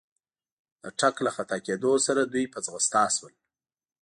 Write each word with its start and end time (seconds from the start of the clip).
د 0.83 0.85
ټک 0.99 1.15
له 1.25 1.31
خطا 1.35 1.57
کېدو 1.67 1.91
سره 2.07 2.21
دوی 2.23 2.45
په 2.53 2.59
ځغستا 2.65 3.03
شول. 3.15 3.33